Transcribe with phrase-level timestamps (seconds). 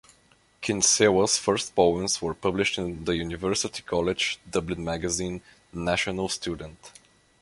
[0.61, 6.91] Kinsella's first poems were published in the University College Dublin magazine "National Student".